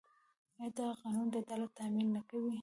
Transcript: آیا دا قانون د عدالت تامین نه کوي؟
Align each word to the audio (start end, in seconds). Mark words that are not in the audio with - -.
آیا 0.59 0.69
دا 0.77 0.87
قانون 1.01 1.27
د 1.29 1.35
عدالت 1.43 1.71
تامین 1.77 2.07
نه 2.15 2.21
کوي؟ 2.29 2.55